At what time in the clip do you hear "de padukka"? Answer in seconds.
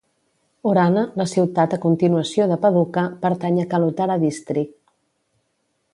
2.53-3.03